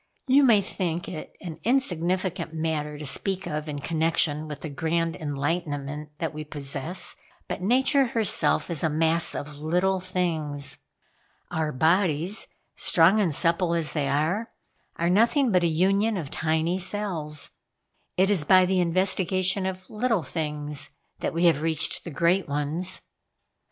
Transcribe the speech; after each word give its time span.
You 0.25 0.41
may 0.43 0.61
think 0.61 1.07
it 1.07 1.33
an 1.41 1.59
insignificant 1.63 2.55
matter 2.55 2.97
to 2.97 3.05
speak 3.05 3.45
of 3.45 3.69
in 3.69 3.77
connection 3.77 4.47
with 4.47 4.61
the 4.61 4.69
grand 4.69 5.15
enlightenment 5.15 6.09
that 6.17 6.33
we 6.33 6.43
possess; 6.43 7.15
but 7.47 7.61
Nature 7.61 8.07
herself 8.07 8.71
is 8.71 8.81
a 8.83 8.89
mass 8.89 9.35
of 9.35 9.57
little 9.57 9.99
things. 9.99 10.79
Our 11.51 11.71
bodies, 11.71 12.47
strong 12.75 13.19
and 13.19 13.35
supple 13.35 13.75
as 13.75 13.93
they 13.93 14.07
are, 14.07 14.49
are 14.95 15.07
nothing 15.07 15.51
but 15.51 15.61
a 15.61 15.67
union 15.67 16.17
of 16.17 16.31
tiny 16.31 16.79
cells. 16.79 17.51
It 18.17 18.31
is 18.31 18.43
by 18.43 18.65
the 18.65 18.79
investigation 18.79 19.67
of 19.67 19.87
little 19.87 20.23
things 20.23 20.89
that 21.19 21.31
we 21.31 21.45
have 21.45 21.61
reached 21.61 22.05
the 22.05 22.09
great 22.09 22.47
ones." 22.47 23.01